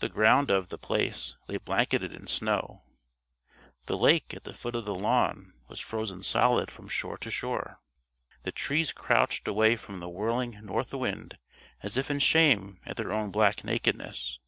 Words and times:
The 0.00 0.08
ground 0.08 0.50
of 0.50 0.70
The 0.70 0.76
Place 0.76 1.36
lay 1.46 1.58
blanketed 1.58 2.12
in 2.12 2.26
snow. 2.26 2.82
The 3.84 3.96
lake 3.96 4.34
at 4.34 4.42
the 4.42 4.52
foot 4.52 4.74
of 4.74 4.84
the 4.86 4.94
lawn 4.96 5.52
was 5.68 5.78
frozen 5.78 6.24
solid 6.24 6.68
from 6.68 6.88
shore 6.88 7.16
to 7.18 7.30
shore. 7.30 7.80
The 8.42 8.50
trees 8.50 8.92
crouched 8.92 9.46
away 9.46 9.76
from 9.76 10.00
the 10.00 10.08
whirling 10.08 10.58
north 10.64 10.92
wind 10.92 11.38
as 11.80 11.96
if 11.96 12.10
in 12.10 12.18
shame 12.18 12.80
at 12.86 12.96
their 12.96 13.12
own 13.12 13.30
black 13.30 13.62
nakedness. 13.62 14.40